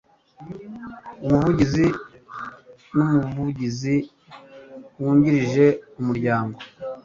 umuvugizi 1.25 1.85
n 2.95 2.97
umuvugizi 3.05 3.95
wungirije 4.99 5.65
umuryango 5.99 6.57